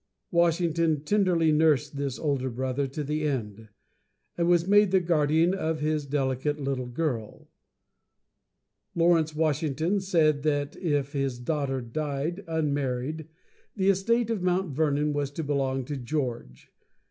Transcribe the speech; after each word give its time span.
Washington 0.31 1.03
tenderly 1.03 1.51
nursed 1.51 1.95
this 1.95 2.17
older 2.17 2.49
brother 2.49 2.87
to 2.87 3.03
the 3.03 3.21
end, 3.27 3.69
and 4.35 4.47
was 4.47 4.67
made 4.67 4.89
the 4.89 4.99
guardian 4.99 5.53
of 5.53 5.79
his 5.79 6.07
delicate 6.07 6.59
little 6.59 6.87
girl. 6.87 7.51
Lawrence 8.95 9.35
Washington 9.35 9.99
said 9.99 10.41
that 10.41 10.75
if 10.75 11.13
his 11.13 11.37
daughter 11.37 11.81
died 11.81 12.43
unmarried, 12.47 13.27
the 13.75 13.89
estate 13.91 14.31
of 14.31 14.41
Mount 14.41 14.71
Vernon 14.75 15.13
was 15.13 15.29
to 15.29 15.43
belong 15.43 15.85
to 15.85 15.95
George. 15.97 16.71